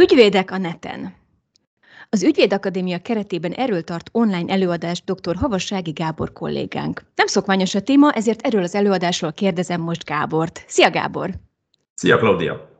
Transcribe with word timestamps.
Ügyvédek 0.00 0.50
a 0.50 0.58
neten. 0.58 1.14
Az 2.08 2.22
Ügyvédakadémia 2.22 2.98
keretében 2.98 3.52
erről 3.52 3.82
tart 3.82 4.08
online 4.12 4.52
előadást 4.52 5.12
dr. 5.12 5.36
Havassági 5.36 5.90
Gábor 5.90 6.32
kollégánk. 6.32 7.02
Nem 7.14 7.26
szokványos 7.26 7.74
a 7.74 7.80
téma, 7.80 8.12
ezért 8.12 8.40
erről 8.40 8.62
az 8.62 8.74
előadásról 8.74 9.32
kérdezem 9.32 9.80
most 9.80 10.04
Gábort. 10.04 10.64
Szia 10.66 10.90
Gábor! 10.90 11.30
Szia 11.94 12.18
Claudia! 12.18 12.70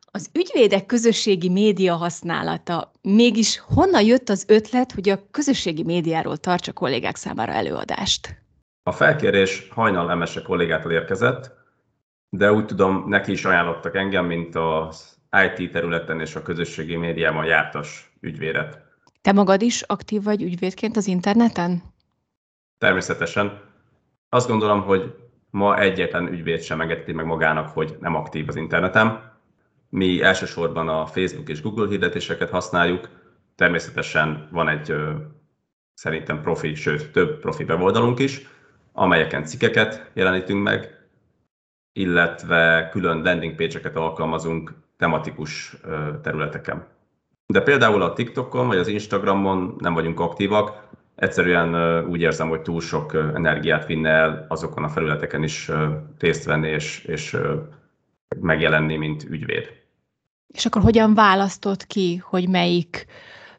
Az 0.00 0.30
ügyvédek 0.32 0.86
közösségi 0.86 1.48
média 1.48 1.94
használata. 1.94 2.92
Mégis 3.02 3.62
honnan 3.74 4.02
jött 4.02 4.28
az 4.28 4.44
ötlet, 4.48 4.92
hogy 4.92 5.08
a 5.08 5.30
közösségi 5.30 5.82
médiáról 5.82 6.36
tartsa 6.36 6.72
kollégák 6.72 7.16
számára 7.16 7.52
előadást? 7.52 8.42
A 8.82 8.92
felkérés 8.92 9.68
hajnal 9.70 10.10
emese 10.10 10.42
kollégától 10.42 10.92
érkezett, 10.92 11.50
de 12.28 12.52
úgy 12.52 12.64
tudom, 12.64 13.08
neki 13.08 13.32
is 13.32 13.44
ajánlottak 13.44 13.96
engem, 13.96 14.26
mint 14.26 14.54
az 14.54 15.15
IT 15.44 15.70
területen 15.70 16.20
és 16.20 16.34
a 16.34 16.42
közösségi 16.42 16.96
médiában 16.96 17.44
jártas 17.44 18.12
ügyvédet. 18.20 18.84
Te 19.22 19.32
magad 19.32 19.62
is 19.62 19.82
aktív 19.82 20.22
vagy 20.22 20.42
ügyvédként 20.42 20.96
az 20.96 21.06
interneten? 21.06 21.82
Természetesen. 22.78 23.60
Azt 24.28 24.48
gondolom, 24.48 24.82
hogy 24.82 25.14
ma 25.50 25.78
egyetlen 25.78 26.26
ügyvéd 26.32 26.62
sem 26.62 26.80
engedheti 26.80 27.12
meg 27.12 27.26
magának, 27.26 27.68
hogy 27.68 27.96
nem 28.00 28.14
aktív 28.14 28.48
az 28.48 28.56
interneten. 28.56 29.32
Mi 29.88 30.22
elsősorban 30.22 30.88
a 30.88 31.06
Facebook 31.06 31.48
és 31.48 31.62
Google 31.62 31.88
hirdetéseket 31.88 32.50
használjuk. 32.50 33.08
Természetesen 33.54 34.48
van 34.52 34.68
egy 34.68 34.94
szerintem 35.94 36.42
profi, 36.42 36.74
sőt 36.74 37.10
több 37.12 37.40
profi 37.40 37.64
weboldalunk 37.64 38.18
is, 38.18 38.46
amelyeken 38.92 39.44
cikkeket 39.44 40.10
jelenítünk 40.14 40.62
meg, 40.62 41.08
illetve 41.92 42.88
külön 42.90 43.22
landing 43.22 43.54
page-eket 43.54 43.96
alkalmazunk 43.96 44.72
tematikus 44.96 45.76
területeken. 46.22 46.86
De 47.46 47.60
például 47.60 48.02
a 48.02 48.12
TikTokon 48.12 48.66
vagy 48.66 48.78
az 48.78 48.88
Instagramon 48.88 49.74
nem 49.78 49.94
vagyunk 49.94 50.20
aktívak, 50.20 50.88
egyszerűen 51.14 52.00
úgy 52.04 52.20
érzem, 52.20 52.48
hogy 52.48 52.62
túl 52.62 52.80
sok 52.80 53.14
energiát 53.14 53.86
vinne 53.86 54.08
el 54.08 54.46
azokon 54.48 54.84
a 54.84 54.88
felületeken 54.88 55.42
is 55.42 55.70
részt 56.18 56.44
venni 56.44 56.68
és, 56.68 57.04
és 57.04 57.36
megjelenni, 58.40 58.96
mint 58.96 59.24
ügyvéd. 59.24 59.68
És 60.46 60.66
akkor 60.66 60.82
hogyan 60.82 61.14
választott 61.14 61.86
ki, 61.86 62.16
hogy 62.16 62.48
melyik, 62.48 63.06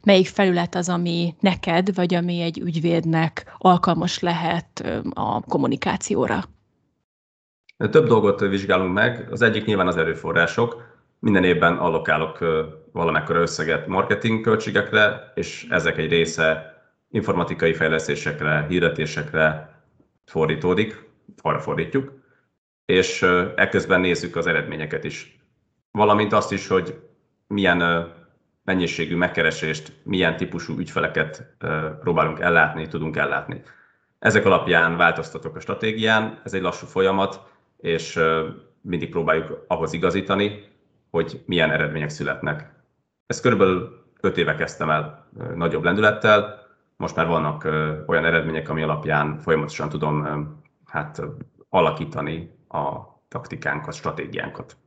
melyik 0.03 0.28
felület 0.28 0.75
az, 0.75 0.90
ami 0.90 1.36
neked, 1.40 1.95
vagy 1.95 2.14
ami 2.14 2.42
egy 2.42 2.59
ügyvédnek 2.59 3.56
alkalmas 3.58 4.19
lehet 4.19 5.02
a 5.14 5.42
kommunikációra? 5.42 6.44
Több 7.78 8.08
dolgot 8.08 8.40
vizsgálunk 8.40 8.94
meg. 8.94 9.28
Az 9.31 9.42
egyik 9.42 9.66
nyilván 9.66 9.88
az 9.88 9.97
erőforrások 9.97 10.97
minden 11.20 11.44
évben 11.44 11.78
allokálok 11.78 12.38
valamekkora 12.92 13.40
összeget 13.40 13.88
marketing 13.88 14.42
költségekre, 14.42 15.32
és 15.36 15.68
ezek 15.70 15.98
egy 15.98 16.09
része 16.09 16.76
informatikai 17.09 17.74
fejlesztésekre, 17.74 18.66
hirdetésekre 18.70 19.76
fordítódik, 20.26 21.06
arra 21.42 21.59
fordítjuk, 21.59 22.12
és 22.86 23.22
ekközben 23.56 24.00
nézzük 24.00 24.36
az 24.36 24.48
eredményeket 24.48 25.04
is. 25.04 25.40
Valamint 25.92 26.34
azt 26.34 26.52
is, 26.52 26.68
hogy 26.68 27.00
milyen 27.48 28.12
mennyiségű 28.64 29.16
megkeresést, 29.16 29.94
milyen 30.04 30.38
típusú 30.38 30.78
ügyfeleket 30.78 31.56
próbálunk 32.00 32.40
ellátni, 32.40 32.88
tudunk 32.88 33.18
ellátni. 33.18 33.62
Ezek 34.20 34.46
alapján 34.46 34.98
változtatok 34.98 35.56
a 35.56 35.59
stratégián, 35.59 36.42
ez 36.44 36.54
egy 36.54 36.62
lassú 36.62 36.86
folyamat, 36.86 37.42
és 37.78 38.20
mindig 38.81 39.09
próbáljuk 39.09 39.64
ahhoz 39.68 39.94
igazítani, 39.94 40.76
hogy 41.09 41.44
milyen 41.45 41.72
eredmények 41.72 42.09
születnek. 42.09 42.75
Ezt 43.25 43.41
körülbelül 43.41 44.05
5 44.22 44.38
éve 44.38 44.55
kezdtem 44.55 44.89
el 44.89 45.30
nagyobb 45.55 45.83
lendülettel, 45.83 46.66
most 46.97 47.16
már 47.16 47.27
vannak 47.27 47.63
olyan 48.05 48.25
eredmények, 48.25 48.69
ami 48.69 48.81
alapján 48.81 49.39
folyamatosan 49.39 49.89
tudom 49.89 50.25
hát, 50.85 51.22
alakítani 51.69 52.57
a 52.69 53.00
taktikánkat, 53.28 53.94
stratégiánkat. 53.94 54.78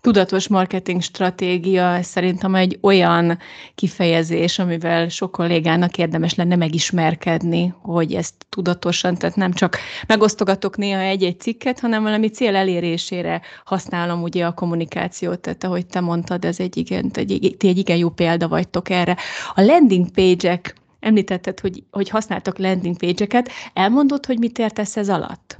Tudatos 0.00 0.48
marketing 0.48 1.02
stratégia 1.02 2.02
szerintem 2.02 2.54
egy 2.54 2.78
olyan 2.80 3.38
kifejezés, 3.74 4.58
amivel 4.58 5.08
sok 5.08 5.32
kollégának 5.32 5.98
érdemes 5.98 6.34
lenne 6.34 6.56
megismerkedni, 6.56 7.74
hogy 7.82 8.14
ezt 8.14 8.34
tudatosan, 8.48 9.14
tehát 9.14 9.36
nem 9.36 9.52
csak 9.52 9.78
megosztogatok 10.06 10.76
néha 10.76 11.00
egy-egy 11.00 11.40
cikket, 11.40 11.80
hanem 11.80 12.02
valami 12.02 12.28
cél 12.28 12.56
elérésére 12.56 13.40
használom 13.64 14.22
ugye 14.22 14.46
a 14.46 14.52
kommunikációt, 14.52 15.40
tehát 15.40 15.64
ahogy 15.64 15.86
te 15.86 16.00
mondtad, 16.00 16.44
ez 16.44 16.60
egy 16.60 16.76
igen, 16.76 17.10
egy, 17.14 17.54
ti 17.58 17.68
egy 17.68 17.78
igen 17.78 17.96
jó 17.96 18.10
példa 18.10 18.48
vagytok 18.48 18.90
erre. 18.90 19.16
A 19.54 19.60
landing 19.60 20.10
page-ek, 20.10 20.74
említetted, 21.00 21.60
hogy, 21.60 21.82
hogy 21.90 22.08
használtok 22.08 22.58
landing 22.58 22.96
page-eket, 22.96 23.50
elmondod, 23.72 24.26
hogy 24.26 24.38
mit 24.38 24.58
értesz 24.58 24.96
ez 24.96 25.08
alatt? 25.08 25.56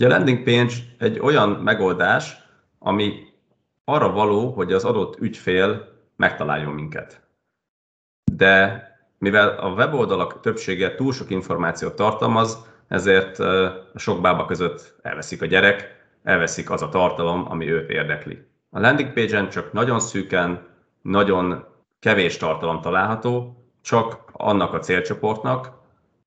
Ugye 0.00 0.06
a 0.06 0.10
landing 0.10 0.42
page 0.42 0.72
egy 0.98 1.18
olyan 1.18 1.48
megoldás, 1.48 2.36
ami 2.82 3.28
arra 3.84 4.12
való, 4.12 4.50
hogy 4.50 4.72
az 4.72 4.84
adott 4.84 5.20
ügyfél 5.20 5.98
megtaláljon 6.16 6.72
minket. 6.72 7.20
De 8.32 8.84
mivel 9.18 9.48
a 9.48 9.72
weboldalak 9.72 10.40
többsége 10.40 10.94
túl 10.94 11.12
sok 11.12 11.30
információt 11.30 11.94
tartalmaz, 11.96 12.66
ezért 12.88 13.38
sok 13.94 14.20
bába 14.20 14.44
között 14.44 14.94
elveszik 15.02 15.42
a 15.42 15.46
gyerek, 15.46 16.04
elveszik 16.22 16.70
az 16.70 16.82
a 16.82 16.88
tartalom, 16.88 17.50
ami 17.50 17.70
őt 17.70 17.90
érdekli. 17.90 18.48
A 18.70 18.80
landing 18.80 19.12
page-en 19.12 19.48
csak 19.48 19.72
nagyon 19.72 20.00
szűken, 20.00 20.68
nagyon 21.02 21.64
kevés 21.98 22.36
tartalom 22.36 22.80
található, 22.80 23.64
csak 23.80 24.24
annak 24.32 24.72
a 24.72 24.78
célcsoportnak, 24.78 25.72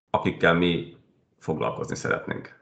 akikkel 0.09 0.53
mi 0.53 0.97
foglalkozni 1.39 1.95
szeretnénk. 1.95 2.61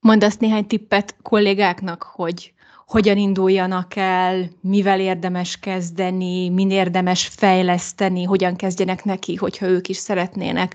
Mondasz 0.00 0.36
néhány 0.36 0.66
tippet 0.66 1.16
kollégáknak, 1.22 2.02
hogy 2.02 2.52
hogyan 2.90 3.16
induljanak 3.16 3.96
el, 3.96 4.48
mivel 4.60 5.00
érdemes 5.00 5.58
kezdeni, 5.58 6.48
min 6.48 6.70
érdemes 6.70 7.26
fejleszteni, 7.26 8.24
hogyan 8.24 8.56
kezdjenek 8.56 9.04
neki, 9.04 9.34
hogyha 9.34 9.66
ők 9.66 9.88
is 9.88 9.96
szeretnének 9.96 10.74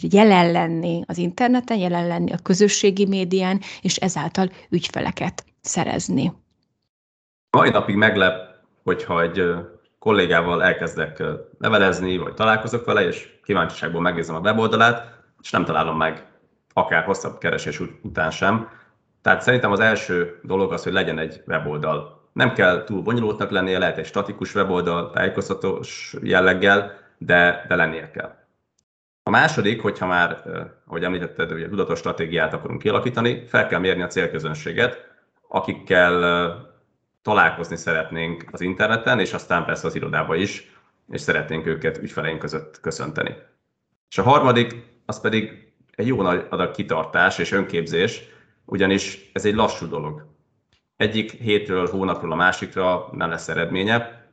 jelen 0.00 0.52
lenni 0.52 1.02
az 1.06 1.18
interneten, 1.18 1.78
jelen 1.78 2.06
lenni 2.06 2.32
a 2.32 2.42
közösségi 2.42 3.06
médián, 3.06 3.60
és 3.82 3.96
ezáltal 3.96 4.50
ügyfeleket 4.70 5.44
szerezni. 5.60 6.32
Mai 7.50 7.70
napig 7.70 7.96
meglep, 7.96 8.34
hogyha 8.82 9.22
egy 9.22 9.42
kollégával 9.98 10.62
elkezdek 10.62 11.22
levelezni, 11.58 12.16
vagy 12.16 12.34
találkozok 12.34 12.84
vele, 12.84 13.06
és 13.06 13.28
kíváncsiságból 13.42 14.00
megnézem 14.00 14.34
a 14.34 14.40
weboldalát, 14.40 15.02
és 15.42 15.50
nem 15.50 15.64
találom 15.64 15.96
meg 15.96 16.26
akár 16.72 17.04
hosszabb 17.04 17.38
keresés 17.38 17.80
után 18.02 18.30
sem, 18.30 18.68
tehát 19.24 19.42
szerintem 19.42 19.72
az 19.72 19.80
első 19.80 20.38
dolog 20.42 20.72
az, 20.72 20.82
hogy 20.82 20.92
legyen 20.92 21.18
egy 21.18 21.42
weboldal. 21.46 22.28
Nem 22.32 22.52
kell 22.52 22.84
túl 22.84 23.02
bonyolultnak 23.02 23.50
lennie, 23.50 23.78
lehet 23.78 23.98
egy 23.98 24.06
statikus 24.06 24.54
weboldal, 24.54 25.10
tájékoztatós 25.10 26.14
jelleggel, 26.22 26.92
de, 27.18 27.64
de 27.68 27.74
lennie 27.74 28.10
kell. 28.10 28.34
A 29.22 29.30
második, 29.30 29.82
hogyha 29.82 30.06
már, 30.06 30.42
ahogy 30.86 31.04
említetted, 31.04 31.50
a 31.50 31.68
tudatos 31.68 31.98
stratégiát 31.98 32.52
akarunk 32.52 32.80
kialakítani, 32.82 33.46
fel 33.46 33.66
kell 33.66 33.80
mérni 33.80 34.02
a 34.02 34.06
célközönséget, 34.06 35.08
akikkel 35.48 36.14
találkozni 37.22 37.76
szeretnénk 37.76 38.44
az 38.52 38.60
interneten, 38.60 39.20
és 39.20 39.32
aztán 39.32 39.64
persze 39.64 39.86
az 39.86 39.94
irodába 39.94 40.34
is, 40.34 40.72
és 41.10 41.20
szeretnénk 41.20 41.66
őket 41.66 41.98
ügyfeleink 41.98 42.38
között 42.38 42.80
köszönteni. 42.80 43.36
És 44.10 44.18
a 44.18 44.22
harmadik, 44.22 44.74
az 45.06 45.20
pedig 45.20 45.72
egy 45.94 46.06
jó 46.06 46.22
nagy 46.22 46.46
adag 46.50 46.70
kitartás 46.70 47.38
és 47.38 47.52
önképzés, 47.52 48.32
ugyanis 48.64 49.30
ez 49.32 49.44
egy 49.44 49.54
lassú 49.54 49.86
dolog. 49.86 50.26
Egyik 50.96 51.30
hétről, 51.30 51.86
hónapról 51.86 52.32
a 52.32 52.34
másikra 52.34 53.08
nem 53.12 53.30
lesz 53.30 53.48
eredménye, 53.48 54.28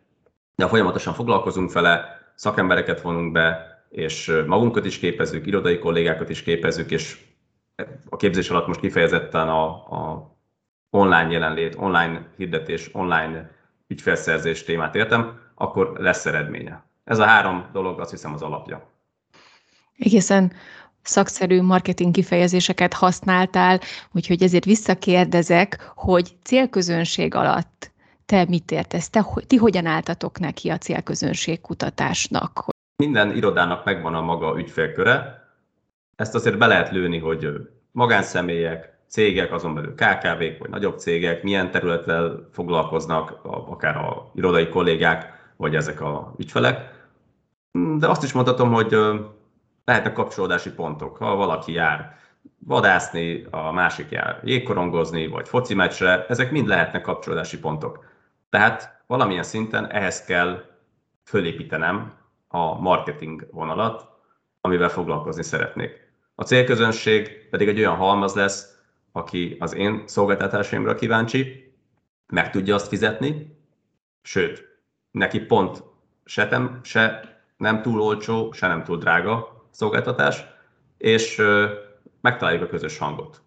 de 0.56 0.68
folyamatosan 0.68 1.14
foglalkozunk 1.14 1.72
vele, 1.72 2.20
szakembereket 2.36 3.02
vonunk 3.02 3.32
be, 3.32 3.70
és 3.90 4.32
magunkat 4.46 4.86
is 4.86 5.00
képezzük, 5.00 5.48
irodai 5.48 5.80
kollégákat 5.80 6.30
is 6.30 6.44
képezzük, 6.44 6.92
és 6.92 7.18
a 8.10 8.16
képzés 8.16 8.50
alatt 8.50 8.68
most 8.68 8.80
kifejezetten 8.80 9.50
a, 9.50 9.66
a 9.68 10.32
online 10.90 11.32
jelenlét, 11.32 11.76
online 11.76 12.28
hirdetés, 12.38 12.90
online 12.94 13.52
ügyfelszerzés 13.88 14.64
témát 14.64 14.96
értem, 14.96 15.40
akkor 15.56 15.94
lesz 15.98 16.26
eredménye. 16.26 16.84
Ez 17.04 17.20
a 17.20 17.26
három 17.26 17.70
dolog 17.72 18.00
azt 18.00 18.12
hiszem 18.12 18.34
az 18.34 18.42
alapja. 18.42 18.90
Egészen 19.98 20.54
szakszerű 21.04 21.62
marketing 21.62 22.14
kifejezéseket 22.14 22.94
használtál, 22.94 23.80
úgyhogy 24.12 24.44
ezért 24.44 24.66
visszakérdezek, 24.66 25.92
hogy 25.96 26.32
célközönség 26.44 27.36
alatt 27.36 27.92
te 28.26 28.46
mit 28.50 28.72
értesz? 28.72 29.10
Te, 29.10 29.26
ti 29.48 29.56
hogyan 29.56 29.86
álltatok 29.86 30.40
neki 30.40 30.70
a 30.70 30.78
célközönség 30.78 31.62
kutatásnak? 31.62 32.66
Minden 32.96 33.36
irodának 33.36 33.86
megvan 33.86 34.16
a 34.16 34.22
maga 34.22 34.60
ügyfélköre. 34.60 35.42
Ezt 36.16 36.36
azért 36.36 36.58
be 36.58 36.68
lehet 36.68 36.92
lőni, 36.92 37.20
hogy 37.20 37.48
magánszemélyek, 37.92 39.00
cégek, 39.08 39.54
azon 39.54 39.74
belül 39.74 39.94
KKV-k 39.96 40.60
vagy 40.60 40.70
nagyobb 40.70 41.00
cégek, 41.00 41.44
milyen 41.44 41.72
területtel 41.72 42.50
foglalkoznak, 42.52 43.40
akár 43.44 43.96
a 43.96 44.32
irodai 44.36 44.70
kollégák, 44.70 45.26
vagy 45.58 45.76
ezek 45.76 46.02
a 46.02 46.34
ügyfelek. 46.38 47.06
De 47.98 48.08
azt 48.08 48.24
is 48.24 48.32
mondhatom, 48.32 48.74
hogy 48.74 48.98
lehetnek 49.86 50.14
kapcsolódási 50.14 50.74
pontok. 50.74 51.18
Ha 51.18 51.36
valaki 51.36 51.72
jár 51.72 52.20
vadászni, 52.60 53.46
a 53.50 53.72
másik 53.72 54.10
jár 54.10 54.40
jégkorongozni, 54.44 55.28
vagy 55.28 55.48
foci 55.48 55.74
meccsre, 55.74 56.26
ezek 56.26 56.52
mind 56.52 56.68
lehetnek 56.68 57.02
kapcsolódási 57.02 57.60
pontok. 57.60 58.06
Tehát 58.50 59.04
valamilyen 59.08 59.44
szinten 59.44 59.92
ehhez 59.92 60.24
kell 60.24 60.64
fölépítenem 61.24 62.14
a 62.48 62.82
marketing 62.82 63.48
vonalat, 63.52 64.10
amivel 64.62 64.90
foglalkozni 64.90 65.44
szeretnék. 65.44 66.10
A 66.36 66.44
célközönség 66.44 67.50
pedig 67.50 67.68
egy 67.68 67.80
olyan 67.80 67.96
halmaz 67.96 68.36
lesz, 68.36 68.80
aki 69.12 69.58
az 69.60 69.76
én 69.76 70.04
szolgáltatásaimra 70.06 70.96
kíváncsi, 70.96 71.74
meg 72.28 72.50
tudja 72.50 72.76
azt 72.76 72.88
fizetni, 72.88 73.58
sőt, 74.22 74.80
neki 75.12 75.40
pont 75.40 75.84
se 76.26 76.48
nem, 76.50 76.80
se 76.84 77.22
nem 77.58 77.82
túl 77.82 78.02
olcsó, 78.02 78.52
se 78.52 78.68
nem 78.68 78.84
túl 78.84 78.98
drága 78.98 79.61
szolgáltatás, 79.72 80.46
és 80.98 81.42
megtaláljuk 82.22 82.64
a 82.64 82.68
közös 82.68 82.98
hangot. 82.98 83.42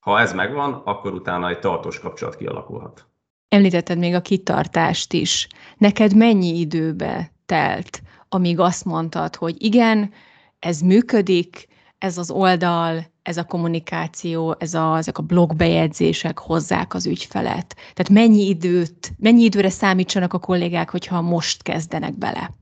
Ha 0.00 0.20
ez 0.20 0.32
megvan, 0.32 0.72
akkor 0.84 1.12
utána 1.12 1.48
egy 1.48 1.58
tartós 1.58 1.98
kapcsolat 1.98 2.36
kialakulhat. 2.36 3.06
Említetted 3.48 3.98
még 3.98 4.14
a 4.14 4.20
kitartást 4.20 5.12
is. 5.12 5.48
Neked 5.76 6.16
mennyi 6.16 6.58
időbe 6.58 7.32
telt, 7.46 8.02
amíg 8.28 8.58
azt 8.58 8.84
mondtad, 8.84 9.36
hogy 9.36 9.64
igen, 9.64 10.12
ez 10.58 10.80
működik, 10.80 11.68
ez 11.98 12.18
az 12.18 12.30
oldal, 12.30 13.04
ez 13.22 13.36
a 13.36 13.44
kommunikáció, 13.44 14.56
ez 14.58 14.74
a, 14.74 14.96
ezek 14.96 15.18
a 15.18 15.22
blogbejegyzések 15.22 16.38
hozzák 16.38 16.94
az 16.94 17.06
ügyfelet. 17.06 17.76
Tehát 17.76 18.08
mennyi 18.08 18.48
időt, 18.48 19.12
mennyi 19.18 19.42
időre 19.42 19.68
számítsanak 19.68 20.32
a 20.32 20.38
kollégák, 20.38 20.90
hogyha 20.90 21.20
most 21.20 21.62
kezdenek 21.62 22.18
bele? 22.18 22.54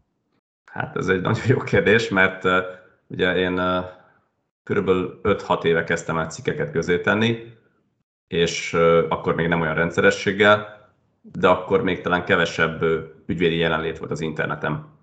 Hát 0.73 0.97
ez 0.97 1.09
egy 1.09 1.21
nagyon 1.31 1.45
jó 1.47 1.59
kérdés, 1.59 2.09
mert 2.09 2.45
uh, 2.45 2.59
ugye 3.07 3.37
én 3.37 3.59
uh, 3.59 3.85
körülbelül 4.63 5.21
5-6 5.23 5.65
éve 5.65 5.85
kezdtem 5.85 6.19
el 6.19 6.27
cikkeket 6.27 6.71
közé 6.71 7.01
tenni, 7.01 7.55
és 8.27 8.73
uh, 8.73 9.05
akkor 9.09 9.35
még 9.35 9.49
nem 9.49 9.61
olyan 9.61 9.75
rendszerességgel, 9.75 10.79
de 11.23 11.49
akkor 11.49 11.83
még 11.83 12.01
talán 12.01 12.25
kevesebb 12.25 12.83
ügyvédi 13.27 13.57
jelenlét 13.57 13.99
volt 13.99 14.11
az 14.11 14.21
interneten. 14.21 14.99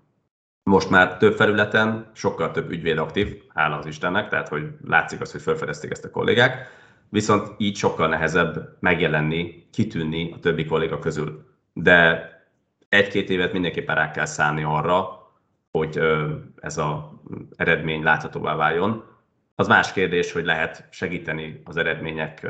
Most 0.62 0.90
már 0.90 1.16
több 1.16 1.34
felületen 1.34 2.10
sokkal 2.14 2.50
több 2.50 2.70
ügyvéd 2.70 2.98
aktív, 2.98 3.42
hála 3.54 3.76
az 3.76 3.86
Istennek, 3.86 4.28
tehát 4.28 4.48
hogy 4.48 4.68
látszik 4.86 5.20
az, 5.20 5.32
hogy 5.32 5.42
felfedezték 5.42 5.90
ezt 5.90 6.04
a 6.04 6.10
kollégák, 6.10 6.66
viszont 7.08 7.54
így 7.58 7.76
sokkal 7.76 8.08
nehezebb 8.08 8.76
megjelenni, 8.80 9.68
kitűnni 9.72 10.32
a 10.32 10.38
többi 10.38 10.64
kolléga 10.64 10.98
közül. 10.98 11.44
De 11.72 12.28
egy-két 12.88 13.30
évet 13.30 13.52
mindenképpen 13.52 13.94
rá 13.94 14.10
kell 14.10 14.24
szállni 14.24 14.62
arra, 14.62 15.17
hogy 15.70 15.98
ez 16.60 16.78
az 16.78 16.98
eredmény 17.56 18.02
láthatóvá 18.02 18.54
váljon. 18.54 19.04
Az 19.54 19.68
más 19.68 19.92
kérdés, 19.92 20.32
hogy 20.32 20.44
lehet 20.44 20.86
segíteni 20.90 21.60
az 21.64 21.76
eredmények 21.76 22.46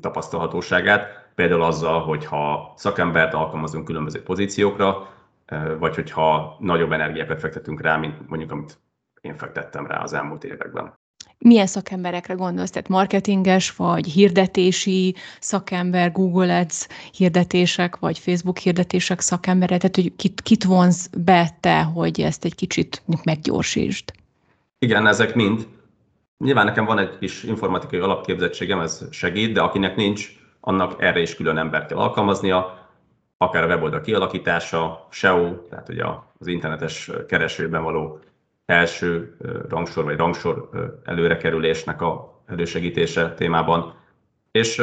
tapasztalhatóságát, 0.00 1.30
például 1.34 1.62
azzal, 1.62 2.02
hogyha 2.02 2.72
szakembert 2.76 3.34
alkalmazunk 3.34 3.84
különböző 3.84 4.22
pozíciókra, 4.22 5.08
vagy 5.78 5.94
hogyha 5.94 6.56
nagyobb 6.60 6.92
energiákat 6.92 7.40
fektetünk 7.40 7.80
rá, 7.80 7.96
mint 7.96 8.28
mondjuk 8.28 8.50
amit 8.50 8.78
én 9.20 9.36
fektettem 9.36 9.86
rá 9.86 10.02
az 10.02 10.12
elmúlt 10.12 10.44
években. 10.44 10.94
Milyen 11.38 11.66
szakemberekre 11.66 12.34
gondolsz? 12.34 12.70
Tehát 12.70 12.88
marketinges, 12.88 13.76
vagy 13.76 14.06
hirdetési 14.06 15.14
szakember, 15.40 16.12
Google 16.12 16.58
Ads 16.58 16.86
hirdetések, 17.12 17.98
vagy 17.98 18.18
Facebook 18.18 18.58
hirdetések 18.58 19.20
szakembere? 19.20 19.76
Tehát, 19.76 19.94
hogy 19.94 20.16
kit, 20.16 20.40
kit 20.40 20.64
vonz 20.64 21.10
be 21.18 21.56
te, 21.60 21.82
hogy 21.82 22.20
ezt 22.20 22.44
egy 22.44 22.54
kicsit 22.54 23.02
meggyorsítsd? 23.24 24.12
Igen, 24.78 25.06
ezek 25.06 25.34
mind. 25.34 25.66
Nyilván 26.38 26.64
nekem 26.64 26.84
van 26.84 26.98
egy 26.98 27.18
kis 27.18 27.42
informatikai 27.42 27.98
alapképzettségem, 27.98 28.80
ez 28.80 29.04
segít, 29.10 29.52
de 29.52 29.60
akinek 29.60 29.96
nincs, 29.96 30.28
annak 30.60 31.02
erre 31.02 31.20
is 31.20 31.34
külön 31.34 31.58
embert 31.58 31.86
kell 31.86 31.98
alkalmaznia, 31.98 32.88
akár 33.36 33.62
a 33.62 33.66
weboldal 33.66 34.00
kialakítása, 34.00 35.06
SEO, 35.10 35.54
tehát 35.54 35.88
ugye 35.88 36.04
az 36.38 36.46
internetes 36.46 37.10
keresőben 37.28 37.82
való 37.82 38.18
első 38.66 39.36
rangsor 39.68 40.04
vagy 40.04 40.16
rangsor 40.16 40.68
előrekerülésnek 41.04 42.00
a 42.00 42.42
elősegítése 42.46 43.34
témában, 43.34 43.94
és 44.50 44.82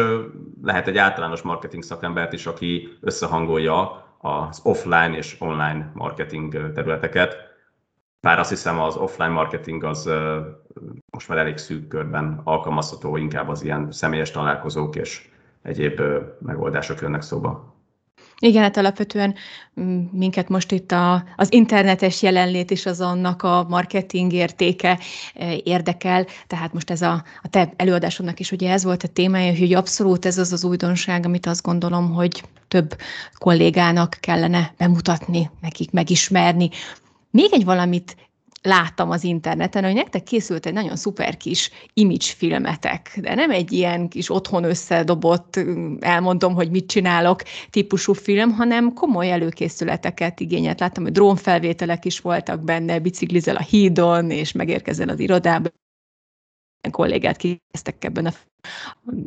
lehet 0.62 0.88
egy 0.88 0.98
általános 0.98 1.42
marketing 1.42 1.84
szakembert 1.84 2.34
is, 2.34 2.46
aki 2.46 2.98
összehangolja 3.02 4.06
az 4.18 4.60
offline 4.64 5.18
és 5.18 5.36
online 5.40 5.92
marketing 5.94 6.72
területeket. 6.74 7.38
Bár 8.22 8.40
azt 8.40 8.50
hiszem 8.50 8.80
az 8.80 8.96
offline 8.96 9.30
marketing 9.30 9.84
az 9.84 10.10
most 11.12 11.28
már 11.28 11.38
elég 11.38 11.58
szűk 11.58 11.88
körben 11.88 12.42
alkalmazható, 12.44 13.18
inkább 13.18 13.50
az 13.50 13.64
ilyen 13.64 13.92
személyes 13.92 14.32
találkozók 14.32 14.96
és 14.96 15.30
egyéb 15.62 16.02
megoldások 16.40 17.02
jönnek 17.02 17.22
szóba. 17.22 17.73
Igen, 18.40 18.62
hát 18.62 18.78
alapvetően 18.78 19.36
mm, 19.82 20.04
minket 20.12 20.50
most 20.50 20.72
itt 20.72 20.92
a, 20.92 21.24
az 21.36 21.54
internetes 21.54 22.22
jelenlét 22.22 22.72
is 22.72 22.86
az 22.86 23.02
annak 23.02 23.44
a 23.44 23.66
marketing 23.70 24.34
értéke 24.34 25.00
e, 25.34 25.56
érdekel, 25.64 26.26
tehát 26.48 26.74
most 26.74 26.90
ez 26.90 27.02
a, 27.02 27.24
a 27.42 27.48
te 27.50 27.74
előadásodnak 27.76 28.40
is 28.40 28.52
ugye 28.52 28.72
ez 28.72 28.84
volt 28.84 29.04
a 29.04 29.08
témája, 29.08 29.58
hogy 29.58 29.74
abszolút 29.74 30.26
ez 30.26 30.38
az 30.38 30.54
az 30.54 30.64
újdonság, 30.64 31.26
amit 31.26 31.46
azt 31.46 31.64
gondolom, 31.64 32.14
hogy 32.14 32.44
több 32.68 32.98
kollégának 33.38 34.18
kellene 34.20 34.74
bemutatni, 34.78 35.50
nekik 35.62 35.92
megismerni. 35.92 36.70
Még 37.32 37.50
egy 37.52 37.66
valamit 37.66 38.16
láttam 38.64 39.10
az 39.10 39.24
interneten, 39.24 39.84
hogy 39.84 39.94
nektek 39.94 40.24
készült 40.24 40.66
egy 40.66 40.74
nagyon 40.74 40.96
szuper 40.96 41.38
kis 41.38 41.70
image 41.94 42.26
filmetek, 42.38 43.18
de 43.22 43.36
nem 43.36 43.52
egy 43.52 43.72
ilyen 43.72 44.10
kis 44.10 44.30
otthon 44.30 44.64
összedobott, 44.64 45.60
elmondom, 46.00 46.54
hogy 46.54 46.72
mit 46.72 46.88
csinálok 46.88 47.42
típusú 47.70 48.14
film, 48.14 48.52
hanem 48.52 48.94
komoly 48.94 49.32
előkészületeket 49.32 50.40
igényelt. 50.40 50.80
Láttam, 50.80 51.04
hogy 51.04 51.12
drónfelvételek 51.12 52.06
is 52.06 52.20
voltak 52.20 52.64
benne, 52.64 53.00
biciklizel 53.00 53.56
a 53.56 53.62
hídon, 53.62 54.32
és 54.32 54.52
megérkezel 54.52 55.10
az 55.10 55.20
irodába, 55.20 55.70
kollégát 56.92 57.38
késztek 57.38 58.04
ebben 58.04 58.26
a 58.26 58.32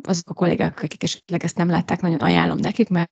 azok 0.03 0.29
a 0.29 0.33
kollégák, 0.33 0.83
akik 0.83 1.03
esetleg 1.03 1.43
ezt 1.43 1.57
nem 1.57 1.69
látták, 1.69 2.01
nagyon 2.01 2.19
ajánlom 2.19 2.57
nekik, 2.57 2.89
mert 2.89 3.11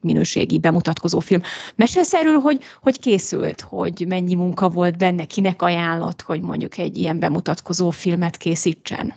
minőségi 0.00 0.58
bemutatkozó 0.58 1.18
film. 1.18 1.40
Mesélsz 1.74 2.14
erről, 2.14 2.38
hogy, 2.38 2.62
hogy 2.82 2.98
készült, 2.98 3.60
hogy 3.60 4.04
mennyi 4.08 4.34
munka 4.34 4.68
volt 4.68 4.98
benne, 4.98 5.24
kinek 5.24 5.62
ajánlott, 5.62 6.22
hogy 6.22 6.40
mondjuk 6.40 6.78
egy 6.78 6.96
ilyen 6.96 7.18
bemutatkozó 7.18 7.90
filmet 7.90 8.36
készítsen? 8.36 9.14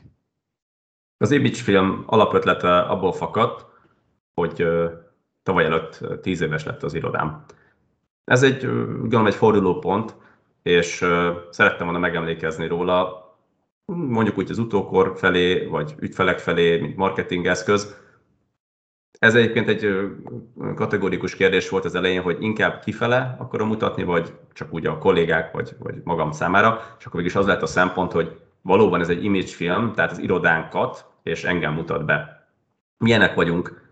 Az 1.18 1.32
Image 1.32 1.56
film 1.56 2.04
alapötlete 2.06 2.80
abból 2.80 3.14
fakadt, 3.14 3.66
hogy 4.34 4.66
tavaly 5.44 5.66
előtt 5.66 6.22
tíz 6.22 6.42
éves 6.42 6.64
lett 6.64 6.84
az 6.84 6.94
irodám. 6.94 7.46
Ez 8.24 8.44
egy, 8.44 8.66
gondolom, 8.66 9.26
egy 9.26 9.36
fordulópont, 9.36 10.16
és 10.64 11.06
szerettem 11.50 11.86
volna 11.86 12.00
megemlékezni 12.00 12.68
róla, 12.68 13.28
mondjuk 13.86 14.38
úgy 14.38 14.52
az 14.52 14.58
utókor 14.58 15.14
felé, 15.18 15.66
vagy 15.66 15.96
ügyfelek 16.00 16.40
felé, 16.40 16.80
mint 16.80 16.96
marketingeszköz, 16.96 17.96
ez 19.20 19.36
egyébként 19.36 19.68
egy 19.68 20.10
kategórikus 20.76 21.36
kérdés 21.36 21.70
volt 21.70 21.86
az 21.86 21.96
elején, 21.96 22.22
hogy 22.22 22.38
inkább 22.40 22.80
kifele 22.84 23.36
akarom 23.40 23.68
mutatni, 23.68 24.04
vagy 24.04 24.34
csak 24.54 24.74
úgy 24.74 24.86
a 24.86 24.98
kollégák, 24.98 25.52
vagy, 25.52 25.76
vagy 25.80 25.96
magam 26.04 26.32
számára, 26.32 26.96
és 27.00 27.06
akkor 27.06 27.26
is 27.26 27.36
az 27.36 27.46
lett 27.46 27.62
a 27.62 27.66
szempont, 27.66 28.12
hogy 28.12 28.40
valóban 28.62 29.02
ez 29.02 29.10
egy 29.10 29.24
image 29.24 29.48
film, 29.48 29.94
tehát 29.94 30.12
az 30.12 30.20
irodánkat 30.20 31.06
és 31.24 31.44
engem 31.44 31.74
mutat 31.74 32.06
be. 32.06 32.48
Milyenek 32.98 33.36
vagyunk, 33.36 33.92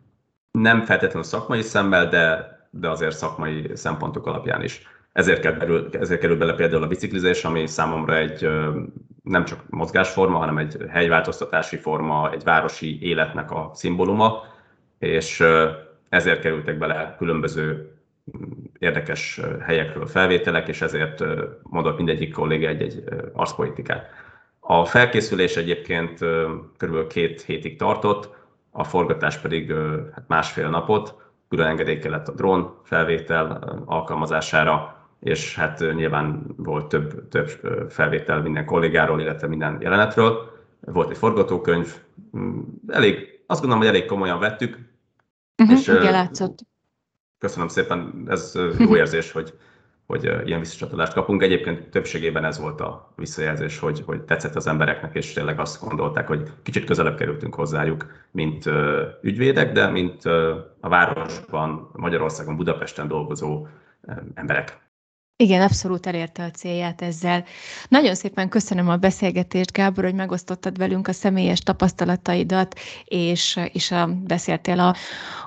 nem 0.51 0.83
feltétlenül 0.83 1.23
szakmai 1.23 1.61
szemmel, 1.61 2.09
de, 2.09 2.57
de 2.69 2.89
azért 2.89 3.17
szakmai 3.17 3.69
szempontok 3.73 4.25
alapján 4.25 4.63
is. 4.63 4.81
Ezért 5.11 5.41
kerül, 5.41 5.89
ezért 5.91 6.19
kerül 6.19 6.37
bele 6.37 6.53
például 6.53 6.83
a 6.83 6.87
biciklizés, 6.87 7.43
ami 7.43 7.67
számomra 7.67 8.17
egy 8.17 8.49
nem 9.23 9.45
csak 9.45 9.63
mozgásforma, 9.69 10.37
hanem 10.37 10.57
egy 10.57 10.77
helyváltoztatási 10.89 11.77
forma, 11.77 12.31
egy 12.31 12.43
városi 12.43 13.01
életnek 13.01 13.51
a 13.51 13.71
szimbóluma, 13.73 14.43
és 14.99 15.43
ezért 16.09 16.41
kerültek 16.41 16.77
bele 16.77 17.15
különböző 17.17 17.91
érdekes 18.79 19.41
helyekről 19.61 20.05
felvételek, 20.05 20.67
és 20.67 20.81
ezért 20.81 21.23
mondott 21.63 21.97
mindegyik 21.97 22.33
kolléga 22.33 22.67
egy-egy 22.67 23.03
arszpolitikát. 23.33 24.09
A 24.59 24.85
felkészülés 24.85 25.55
egyébként 25.55 26.19
kb. 26.77 27.07
két 27.07 27.41
hétig 27.41 27.77
tartott, 27.77 28.35
a 28.71 28.83
forgatás 28.83 29.37
pedig 29.37 29.73
hát 30.13 30.27
másfél 30.27 30.69
napot, 30.69 31.15
külön 31.49 31.67
engedély 31.67 31.99
kellett 31.99 32.27
a 32.27 32.33
drón 32.33 32.75
felvétel 32.83 33.75
alkalmazására, 33.85 34.97
és 35.19 35.55
hát 35.55 35.79
nyilván 35.79 36.43
volt 36.57 36.87
több, 36.87 37.27
több 37.27 37.49
felvétel 37.89 38.41
minden 38.41 38.65
kollégáról, 38.65 39.21
illetve 39.21 39.47
minden 39.47 39.77
jelenetről. 39.81 40.55
volt 40.79 41.09
egy 41.09 41.17
forgatókönyv, 41.17 41.93
mm, 42.37 42.59
elég, 42.87 43.39
azt 43.45 43.61
gondolom, 43.61 43.85
hogy 43.85 43.95
elég 43.95 44.05
komolyan 44.07 44.39
vettük. 44.39 44.77
Uh-huh, 45.61 45.77
és, 45.77 45.87
igen, 45.87 46.11
látszott. 46.11 46.59
Köszönöm 47.37 47.67
szépen, 47.67 48.25
ez 48.27 48.59
jó 48.79 48.95
érzés, 48.95 49.31
hogy, 49.31 49.53
hogy 50.05 50.23
ilyen 50.23 50.59
visszacsatolást 50.59 51.13
kapunk. 51.13 51.41
Egyébként 51.41 51.89
többségében 51.89 52.45
ez 52.45 52.59
volt 52.59 52.81
a 52.81 53.13
visszajelzés, 53.15 53.79
hogy, 53.79 54.03
hogy 54.05 54.21
tetszett 54.21 54.55
az 54.55 54.67
embereknek, 54.67 55.15
és 55.15 55.33
tényleg 55.33 55.59
azt 55.59 55.81
gondolták, 55.81 56.27
hogy 56.27 56.51
kicsit 56.63 56.85
közelebb 56.85 57.17
kerültünk 57.17 57.55
hozzájuk, 57.55 58.05
mint 58.31 58.69
ügyvédek, 59.21 59.71
de 59.71 59.87
mint 59.89 60.25
a 60.79 60.89
városban, 60.89 61.89
Magyarországon, 61.93 62.55
Budapesten 62.55 63.07
dolgozó 63.07 63.67
emberek. 64.33 64.86
Igen, 65.39 65.61
abszolút 65.61 66.05
elérte 66.05 66.43
a 66.43 66.51
célját 66.51 67.01
ezzel. 67.01 67.45
Nagyon 67.89 68.15
szépen 68.15 68.49
köszönöm 68.49 68.89
a 68.89 68.97
beszélgetést, 68.97 69.71
Gábor, 69.71 70.03
hogy 70.03 70.13
megosztottad 70.13 70.77
velünk 70.77 71.07
a 71.07 71.11
személyes 71.11 71.59
tapasztalataidat, 71.59 72.79
és, 73.05 73.59
és 73.71 73.91
a, 73.91 74.07
beszéltél 74.07 74.79
a, 74.79 74.95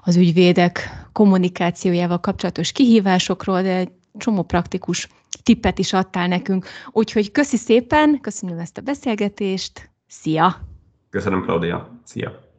az 0.02 0.16
ügyvédek 0.16 0.90
kommunikációjával 1.12 2.20
kapcsolatos 2.20 2.72
kihívásokról, 2.72 3.62
de 3.62 3.76
egy 3.76 3.90
csomó 4.18 4.42
praktikus 4.42 5.08
tippet 5.42 5.78
is 5.78 5.92
adtál 5.92 6.28
nekünk. 6.28 6.66
Úgyhogy 6.90 7.30
köszi 7.32 7.56
szépen, 7.56 8.20
köszönöm 8.20 8.58
ezt 8.58 8.78
a 8.78 8.82
beszélgetést, 8.82 9.90
szia! 10.06 10.56
Köszönöm, 11.10 11.42
Claudia, 11.42 12.00
szia! 12.04 12.49